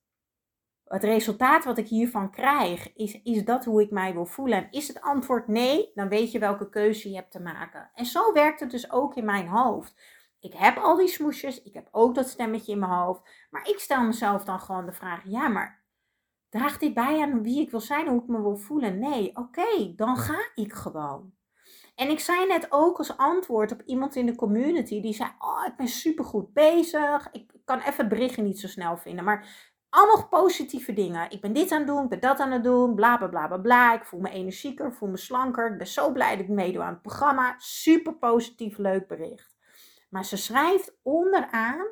het 0.95 1.03
resultaat 1.03 1.65
wat 1.65 1.77
ik 1.77 1.87
hiervan 1.87 2.31
krijg, 2.31 2.93
is, 2.93 3.21
is 3.23 3.45
dat 3.45 3.65
hoe 3.65 3.81
ik 3.81 3.91
mij 3.91 4.13
wil 4.13 4.25
voelen? 4.25 4.57
En 4.57 4.67
is 4.71 4.87
het 4.87 5.01
antwoord 5.01 5.47
nee, 5.47 5.91
dan 5.93 6.09
weet 6.09 6.31
je 6.31 6.39
welke 6.39 6.69
keuze 6.69 7.09
je 7.09 7.15
hebt 7.15 7.31
te 7.31 7.41
maken. 7.41 7.89
En 7.93 8.05
zo 8.05 8.33
werkt 8.33 8.59
het 8.59 8.71
dus 8.71 8.91
ook 8.91 9.15
in 9.15 9.25
mijn 9.25 9.47
hoofd. 9.47 9.93
Ik 10.39 10.53
heb 10.53 10.77
al 10.77 10.95
die 10.95 11.07
smoesjes, 11.07 11.61
ik 11.61 11.73
heb 11.73 11.87
ook 11.91 12.15
dat 12.15 12.29
stemmetje 12.29 12.71
in 12.71 12.79
mijn 12.79 12.91
hoofd. 12.91 13.21
Maar 13.49 13.69
ik 13.69 13.79
stel 13.79 14.03
mezelf 14.03 14.43
dan 14.43 14.59
gewoon 14.59 14.85
de 14.85 14.91
vraag: 14.91 15.21
ja, 15.25 15.47
maar 15.47 15.83
draagt 16.49 16.79
dit 16.79 16.93
bij 16.93 17.21
aan 17.21 17.43
wie 17.43 17.61
ik 17.61 17.71
wil 17.71 17.79
zijn, 17.79 18.07
hoe 18.07 18.21
ik 18.21 18.27
me 18.27 18.41
wil 18.41 18.57
voelen? 18.57 18.99
Nee, 18.99 19.35
oké, 19.35 19.93
dan 19.95 20.17
ga 20.17 20.51
ik 20.55 20.73
gewoon. 20.73 21.33
En 21.95 22.09
ik 22.09 22.19
zei 22.19 22.47
net 22.47 22.67
ook 22.69 22.97
als 22.97 23.17
antwoord 23.17 23.71
op 23.71 23.81
iemand 23.81 24.15
in 24.15 24.25
de 24.25 24.35
community 24.35 25.01
die 25.01 25.13
zei: 25.13 25.29
Oh, 25.39 25.65
ik 25.67 25.75
ben 25.75 25.87
supergoed 25.87 26.53
bezig. 26.53 27.27
Ik 27.31 27.51
kan 27.65 27.79
even 27.79 27.95
het 27.97 28.09
berichtje 28.09 28.41
niet 28.41 28.59
zo 28.59 28.67
snel 28.67 28.97
vinden. 28.97 29.23
Maar 29.23 29.73
allemaal 29.95 30.27
positieve 30.27 30.93
dingen. 30.93 31.31
Ik 31.31 31.41
ben 31.41 31.53
dit 31.53 31.71
aan 31.71 31.77
het 31.77 31.87
doen, 31.87 32.03
ik 32.03 32.09
ben 32.09 32.19
dat 32.19 32.39
aan 32.39 32.51
het 32.51 32.63
doen, 32.63 32.95
bla 32.95 33.17
bla 33.17 33.27
bla 33.27 33.47
bla 33.47 33.57
bla. 33.57 33.93
Ik 33.93 34.05
voel 34.05 34.19
me 34.19 34.29
energieker, 34.29 34.87
ik 34.87 34.93
voel 34.93 35.09
me 35.09 35.17
slanker. 35.17 35.71
Ik 35.71 35.77
ben 35.77 35.87
zo 35.87 36.11
blij 36.11 36.35
dat 36.35 36.45
ik 36.45 36.51
meedoe 36.51 36.81
aan 36.81 36.93
het 36.93 37.01
programma. 37.01 37.55
Super 37.57 38.13
positief, 38.17 38.77
leuk 38.77 39.07
bericht. 39.07 39.57
Maar 40.09 40.25
ze 40.25 40.37
schrijft 40.37 40.97
onderaan, 41.03 41.85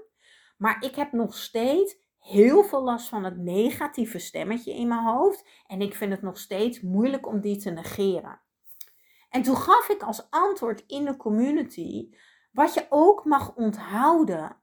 maar 0.57 0.83
ik 0.83 0.95
heb 0.95 1.12
nog 1.12 1.38
steeds 1.38 1.95
heel 2.19 2.63
veel 2.63 2.83
last 2.83 3.10
van 3.10 3.24
het 3.24 3.38
negatieve 3.38 4.19
stemmetje 4.19 4.74
in 4.74 4.88
mijn 4.88 5.03
hoofd. 5.03 5.48
En 5.67 5.81
ik 5.81 5.95
vind 5.95 6.12
het 6.12 6.22
nog 6.22 6.38
steeds 6.38 6.81
moeilijk 6.81 7.27
om 7.27 7.41
die 7.41 7.57
te 7.57 7.69
negeren. 7.69 8.41
En 9.29 9.41
toen 9.41 9.57
gaf 9.57 9.89
ik 9.89 10.03
als 10.03 10.29
antwoord 10.29 10.83
in 10.88 11.05
de 11.05 11.17
community, 11.17 12.10
wat 12.51 12.74
je 12.74 12.86
ook 12.89 13.25
mag 13.25 13.55
onthouden, 13.55 14.57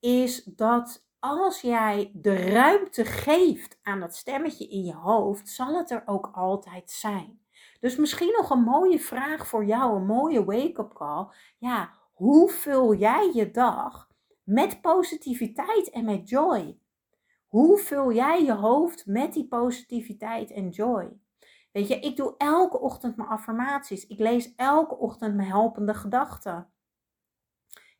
is 0.00 0.44
dat 0.44 1.10
als 1.22 1.60
jij 1.60 2.10
de 2.14 2.34
ruimte 2.34 3.04
geeft 3.04 3.78
aan 3.82 4.00
dat 4.00 4.16
stemmetje 4.16 4.68
in 4.68 4.84
je 4.84 4.94
hoofd, 4.94 5.48
zal 5.48 5.76
het 5.76 5.90
er 5.90 6.02
ook 6.06 6.30
altijd 6.32 6.90
zijn. 6.90 7.40
Dus 7.80 7.96
misschien 7.96 8.34
nog 8.36 8.50
een 8.50 8.62
mooie 8.62 9.00
vraag 9.00 9.46
voor 9.46 9.64
jou, 9.64 9.96
een 9.96 10.06
mooie 10.06 10.44
wake-up 10.44 10.92
call. 10.94 11.26
Ja, 11.58 11.90
hoe 12.12 12.50
vul 12.50 12.94
jij 12.94 13.30
je 13.34 13.50
dag 13.50 14.08
met 14.42 14.80
positiviteit 14.80 15.90
en 15.90 16.04
met 16.04 16.28
joy? 16.28 16.78
Hoe 17.46 17.78
vul 17.78 18.12
jij 18.12 18.44
je 18.44 18.54
hoofd 18.54 19.06
met 19.06 19.32
die 19.32 19.48
positiviteit 19.48 20.50
en 20.50 20.68
joy? 20.68 21.20
Weet 21.72 21.88
je, 21.88 21.98
ik 22.00 22.16
doe 22.16 22.34
elke 22.36 22.80
ochtend 22.80 23.16
mijn 23.16 23.28
affirmaties. 23.28 24.06
Ik 24.06 24.18
lees 24.18 24.54
elke 24.56 24.96
ochtend 24.96 25.34
mijn 25.34 25.48
helpende 25.48 25.94
gedachten. 25.94 26.72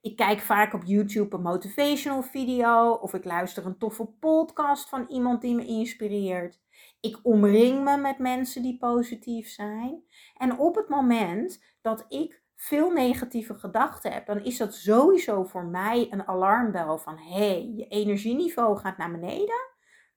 Ik 0.03 0.17
kijk 0.17 0.41
vaak 0.41 0.73
op 0.73 0.85
YouTube 0.85 1.37
een 1.37 1.43
motivational 1.43 2.23
video 2.23 2.91
of 2.91 3.15
ik 3.15 3.25
luister 3.25 3.67
een 3.67 3.79
toffe 3.79 4.07
podcast 4.07 4.89
van 4.89 5.07
iemand 5.09 5.41
die 5.41 5.55
me 5.55 5.65
inspireert. 5.67 6.61
Ik 7.01 7.19
omring 7.23 7.85
me 7.85 7.97
met 7.97 8.19
mensen 8.19 8.63
die 8.63 8.79
positief 8.79 9.49
zijn. 9.49 10.03
En 10.37 10.59
op 10.59 10.75
het 10.75 10.89
moment 10.89 11.65
dat 11.81 12.05
ik 12.09 12.43
veel 12.57 12.91
negatieve 12.91 13.55
gedachten 13.55 14.13
heb, 14.13 14.27
dan 14.27 14.45
is 14.45 14.57
dat 14.57 14.75
sowieso 14.75 15.45
voor 15.45 15.65
mij 15.65 16.07
een 16.11 16.27
alarmbel 16.27 16.99
van 16.99 17.19
hé, 17.19 17.35
hey, 17.35 17.73
je 17.77 17.87
energieniveau 17.87 18.79
gaat 18.79 18.97
naar 18.97 19.11
beneden. 19.11 19.72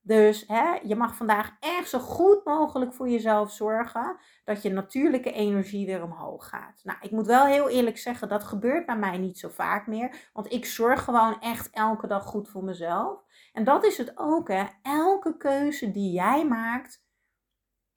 Dus 0.08 0.44
hè, 0.48 0.80
je 0.84 0.96
mag 0.96 1.16
vandaag 1.16 1.52
echt 1.60 1.90
zo 1.90 2.00
goed 2.00 2.46
mogelijk 2.46 2.94
voor 2.94 3.10
jezelf 3.10 3.52
zorgen 3.52 4.18
dat 4.44 4.62
je 4.62 4.70
natuurlijke 4.70 5.32
energie 5.32 5.86
weer 5.86 6.04
omhoog 6.04 6.50
gaat. 6.50 6.80
Nou, 6.84 6.98
ik 7.02 7.12
moet 7.12 7.28
wel 7.28 7.46
heel 7.46 7.70
eerlijk 7.70 7.98
zeggen, 7.98 8.30
dat 8.30 8.44
gebeurt 8.44 8.86
bij 8.86 8.98
mij 8.98 9.18
niet 9.18 9.40
zo 9.40 9.50
vaak 9.50 9.88
meer. 9.88 10.30
Want 10.34 10.52
ik 10.52 10.66
zorg 10.66 11.04
gewoon 11.04 11.42
echt 11.42 11.70
elke 11.70 12.08
dag 12.08 12.24
goed 12.24 12.50
voor 12.50 12.64
mezelf. 12.64 13.24
En 13.54 13.64
dat 13.64 13.86
is 13.86 13.98
het 13.98 14.12
ook, 14.16 14.48
hè. 14.48 14.64
Elke 14.82 15.38
keuze 15.38 15.92
die 15.92 16.12
jij 16.12 16.46
maakt, 16.46 17.04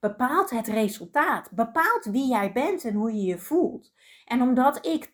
bepaalt 0.01 0.51
het 0.51 0.69
resultaat. 0.69 1.51
Bepaalt 1.51 2.05
wie 2.05 2.29
jij 2.29 2.53
bent 2.53 2.85
en 2.85 2.95
hoe 2.95 3.13
je 3.13 3.23
je 3.23 3.39
voelt. 3.39 3.93
En 4.25 4.43
omdat 4.43 4.87
ik 4.87 5.09
80% 5.09 5.11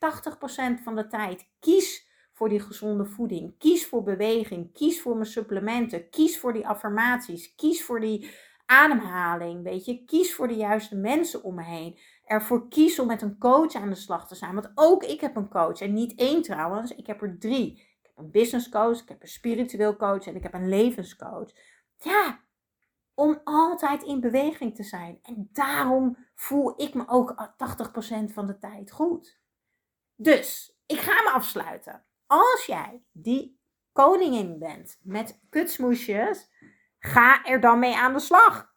van 0.83 0.95
de 0.95 1.07
tijd 1.07 1.49
kies 1.61 2.04
voor 2.35 2.49
die 2.49 2.61
gezonde 2.61 3.07
voeding. 3.07 3.59
Kies 3.59 3.87
voor 3.87 4.03
beweging. 4.03 4.73
Kies 4.73 5.03
voor 5.03 5.15
mijn 5.15 5.27
supplementen. 5.27 6.11
Kies 6.11 6.39
voor 6.39 6.53
die 6.53 6.67
affirmaties. 6.67 7.55
Kies 7.55 7.85
voor 7.85 8.01
die 8.01 8.31
ademhaling. 8.67 9.63
Weet 9.63 9.85
je, 9.85 10.05
kies 10.05 10.35
voor 10.35 10.49
de 10.49 10.55
juiste 10.55 10.97
mensen 10.97 11.43
om 11.43 11.55
me 11.55 11.63
heen. 11.63 11.99
Ervoor 12.25 12.69
kies 12.69 12.99
om 12.99 13.07
met 13.07 13.23
een 13.23 13.39
coach 13.39 13.75
aan 13.75 13.89
de 13.89 13.95
slag 13.95 14.29
te 14.29 14.35
zijn. 14.35 14.55
Want 14.55 14.73
ook 14.75 15.05
ik 15.05 15.21
heb 15.21 15.37
een 15.37 15.49
coach. 15.49 15.81
En 15.81 15.93
niet 15.93 16.15
één 16.15 16.43
trouwens. 16.43 16.95
Ik 16.95 17.07
heb 17.07 17.23
er 17.23 17.39
drie. 17.39 17.73
Ik 17.73 18.01
heb 18.03 18.19
een 18.25 18.31
business 18.31 18.69
coach. 18.69 19.01
Ik 19.01 19.09
heb 19.09 19.23
een 19.23 19.29
spiritueel 19.29 19.97
coach. 19.97 20.27
En 20.27 20.37
ik 20.37 20.43
heb 20.43 20.55
een 20.55 20.69
levenscoach. 20.69 21.51
Ja, 21.97 22.41
om 23.15 23.41
altijd 23.45 24.03
in 24.03 24.21
beweging 24.21 24.75
te 24.75 24.83
zijn. 24.83 25.19
En 25.23 25.49
daarom 25.53 26.17
voel 26.35 26.83
ik 26.83 26.95
me 26.95 27.09
ook 27.09 27.55
80% 28.29 28.33
van 28.33 28.47
de 28.47 28.59
tijd 28.59 28.91
goed. 28.91 29.39
Dus, 30.17 30.77
ik 30.87 30.99
ga 30.99 31.23
me 31.23 31.31
afsluiten 31.31 32.05
als 32.35 32.67
jij 32.67 33.03
die 33.13 33.61
koningin 33.93 34.59
bent 34.59 34.99
met 35.03 35.41
kutsmoesjes, 35.51 36.51
ga 36.99 37.45
er 37.45 37.61
dan 37.61 37.79
mee 37.79 37.97
aan 37.97 38.13
de 38.13 38.19
slag. 38.19 38.73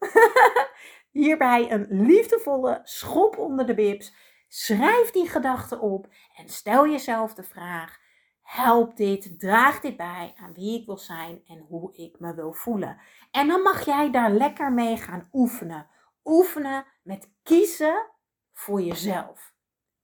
Hierbij 1.12 1.72
een 1.72 1.88
liefdevolle 1.90 2.80
schop 2.84 3.38
onder 3.38 3.66
de 3.66 3.74
bips. 3.74 4.14
Schrijf 4.48 5.12
die 5.12 5.30
gedachten 5.30 5.80
op 5.80 6.08
en 6.36 6.50
stel 6.50 6.88
jezelf 6.88 7.34
de 7.34 7.44
vraag: 7.44 8.00
help 8.42 8.96
dit, 8.96 9.40
draag 9.40 9.80
dit 9.80 9.98
bij 9.98 10.34
aan 10.36 10.54
wie 10.54 10.80
ik 10.80 10.86
wil 10.86 10.98
zijn 10.98 11.42
en 11.48 11.60
hoe 11.60 11.96
ik 11.96 12.20
me 12.20 12.34
wil 12.34 12.54
voelen. 12.54 13.02
En 13.32 13.48
dan 13.48 13.62
mag 13.62 13.86
jij 13.86 14.12
daar 14.12 14.32
lekker 14.32 14.74
mee 14.74 14.98
gaan 14.98 15.30
oefenen. 15.34 15.88
Oefenen 16.24 16.86
met 17.04 17.32
kiezen 17.44 18.12
voor 18.54 18.82
jezelf. 18.82 19.54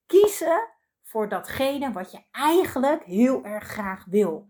Kiezen 0.06 0.73
voor 1.14 1.30
datgene 1.30 1.92
wat 1.92 2.12
je 2.12 2.20
eigenlijk 2.32 3.04
heel 3.04 3.44
erg 3.44 3.64
graag 3.64 4.06
wil. 4.10 4.48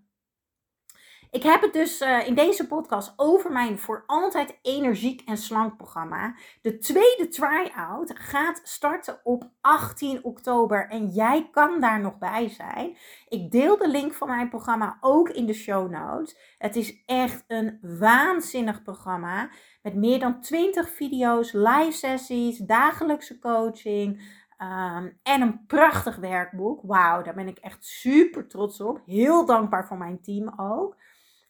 Ik 1.32 1.44
heb 1.44 1.62
het 1.62 1.74
dus 1.74 2.02
uh, 2.02 2.28
in 2.28 2.36
deze 2.36 2.68
podcast 2.68 3.14
over 3.16 3.52
mijn 3.52 3.80
voor 3.80 4.04
altijd 4.06 4.60
energiek 4.62 5.22
en 5.22 5.38
slank 5.38 5.78
programma. 5.78 6.36
De 6.62 6.78
tweede 6.78 7.28
try-out 7.28 8.12
gaat 8.16 8.62
starten 8.64 9.20
op 9.24 9.50
18 9.62 10.24
oktober 10.24 10.90
en 10.90 11.08
jij 11.08 11.50
kan 11.52 11.80
daar 11.80 12.00
nog 12.00 12.18
bij 12.18 12.50
zijn. 12.50 12.98
Ik 13.28 13.52
deel 13.52 13.78
de 13.78 13.90
link 13.90 14.14
van 14.14 14.28
mijn 14.28 14.50
programma 14.50 14.98
ook 15.02 15.30
in 15.30 15.46
de 15.46 15.54
show 15.54 15.92
notes. 15.92 16.56
Het 16.58 16.76
is 16.76 17.04
echt 17.06 17.44
een 17.48 17.80
waanzinnig 17.82 18.84
programma 18.84 19.50
met 19.82 19.96
meer 19.96 20.20
dan 20.20 20.42
20 20.42 20.90
video's, 20.90 21.52
live 21.52 21.92
sessies, 21.92 22.58
dagelijkse 22.58 23.40
coaching. 23.40 24.22
Ehm, 24.58 25.10
en 25.24 25.42
een 25.42 25.66
prachtig 25.66 26.16
werkboek. 26.16 26.82
Wauw, 26.84 27.22
daar 27.22 27.34
ben 27.34 27.48
ik 27.48 27.58
echt 27.58 27.86
super 27.86 28.48
trots 28.48 28.82
op. 28.82 29.02
Heel 29.06 29.46
dankbaar 29.46 29.88
voor 29.88 29.98
mijn 29.98 30.22
team 30.22 30.54
ook. 30.58 30.96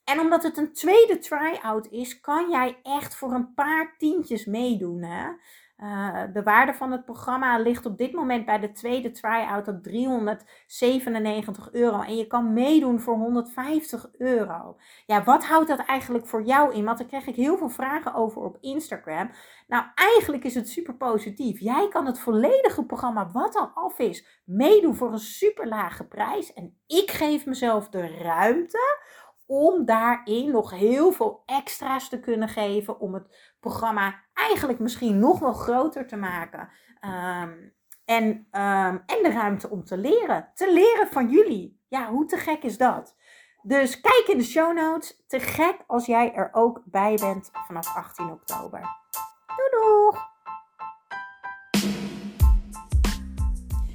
En 0.04 0.20
omdat 0.20 0.44
het 0.44 0.58
een 0.58 0.74
tweede 0.74 1.20
try-out 1.20 1.88
is, 1.88 2.20
kan 2.20 2.50
jij 2.50 2.80
echt 2.84 3.16
voor 3.16 3.32
een 3.32 3.54
paar 3.54 3.96
tientjes 3.98 4.46
meedoen. 4.46 5.02
Hè? 5.04 5.30
Uh, 5.78 6.24
de 6.34 6.44
waarde 6.44 6.74
van 6.74 6.92
het 6.92 7.06
programma 7.06 7.58
ligt 7.60 7.86
op 7.86 7.98
dit 7.98 8.14
moment 8.14 8.46
bij 8.46 8.60
de 8.60 8.72
tweede 8.72 9.12
try-out 9.12 9.68
op 9.68 9.84
397 9.84 11.72
euro. 11.72 12.02
En 12.02 12.16
je 12.16 12.28
kan 12.28 12.54
meedoen 12.54 13.00
voor 13.00 13.16
150 13.16 14.10
euro. 14.18 14.78
Ja, 15.06 15.24
wat 15.24 15.46
houdt 15.46 15.68
dat 15.68 15.86
eigenlijk 15.86 16.28
voor 16.28 16.44
jou 16.44 16.74
in? 16.74 16.86
Want 16.86 16.98
daar 16.98 17.08
krijg 17.08 17.28
ik 17.28 17.36
heel 17.36 17.58
veel 17.58 17.70
vragen 17.70 18.14
over 18.14 18.42
op 18.42 18.58
Instagram. 18.62 19.32
Nou, 19.68 19.86
eigenlijk 19.96 20.44
is 20.44 20.56
het 20.56 20.70
super 20.70 20.96
positief. 20.96 21.60
Jij 21.60 21.88
kan 21.88 22.06
het 22.06 22.20
volledige 22.20 22.86
programma, 22.86 23.32
wat 23.32 23.56
al 23.56 23.72
af 23.74 24.00
is, 24.00 24.42
meedoen 24.46 24.96
voor 24.96 25.12
een 25.12 25.20
super 25.20 25.68
lage 25.68 26.08
prijs. 26.08 26.54
En 26.54 26.78
ik 26.88 27.12
geef 27.12 27.46
mezelf 27.46 27.90
de 27.90 28.08
ruimte 28.08 29.00
om 29.54 29.86
daarin 29.86 30.52
nog 30.52 30.72
heel 30.72 31.12
veel 31.12 31.44
extra's 31.46 32.10
te 32.10 32.20
kunnen 32.20 32.48
geven. 32.48 33.00
Om 33.00 33.14
het 33.14 33.56
programma 33.60 34.16
eigenlijk 34.34 34.80
misschien 34.80 35.20
nog 35.20 35.40
wel 35.40 35.54
groter 35.54 36.08
te 36.08 36.16
maken. 36.16 36.70
Ehm, 37.00 37.52
en, 38.06 38.48
ehm, 38.52 38.98
en 39.06 39.24
de 39.24 39.32
ruimte 39.32 39.70
om 39.70 39.84
te 39.84 39.98
leren. 39.98 40.52
Te 40.54 40.74
leren 40.74 41.08
van 41.08 41.30
jullie. 41.30 41.82
Ja, 41.88 42.10
hoe 42.10 42.26
te 42.26 42.38
gek 42.38 42.64
is 42.64 42.78
dat? 42.78 43.16
Dus 43.62 44.02
kijk 44.02 44.26
in 44.28 44.38
de 44.38 44.44
show 44.44 44.76
notes. 44.76 45.24
Te 45.28 45.40
gek 45.40 45.84
als 45.88 46.06
jij 46.06 46.34
er 46.34 46.50
ook 46.52 46.82
bij 46.86 47.18
bent 47.22 47.50
vanaf 47.52 47.96
18 47.96 48.32
oktober. 48.32 48.82
Doei! 49.72 50.33